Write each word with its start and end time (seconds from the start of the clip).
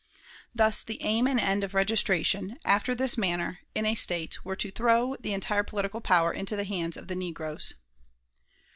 Thus 0.55 0.81
the 0.81 0.99
aim 1.03 1.27
and 1.27 1.39
end 1.39 1.63
of 1.63 1.75
registration, 1.75 2.57
after 2.65 2.95
this 2.95 3.19
manner, 3.19 3.59
in 3.75 3.85
a 3.85 3.93
State, 3.93 4.43
were 4.43 4.55
to 4.55 4.71
throw 4.71 5.15
the 5.19 5.31
entire 5.31 5.61
political 5.61 6.01
power 6.01 6.33
into 6.33 6.55
the 6.55 6.63
hands 6.65 6.97
of 6.97 7.07
the 7.07 7.15
negroes. 7.15 7.73